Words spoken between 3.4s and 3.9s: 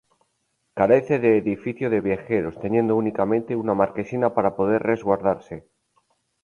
una